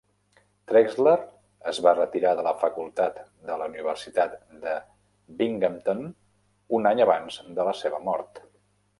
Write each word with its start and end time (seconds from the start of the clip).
Trexler 0.69 1.17
es 1.71 1.79
va 1.87 1.91
retirar 1.97 2.29
de 2.39 2.45
la 2.47 2.53
facultat 2.61 3.19
de 3.49 3.57
la 3.61 3.67
Universitat 3.73 4.33
de 4.63 4.73
Binghamton 5.41 6.01
un 6.79 6.89
any 6.93 7.03
abans 7.05 7.37
de 7.61 7.67
la 7.69 7.75
seva 7.83 8.01
mort. 8.09 8.41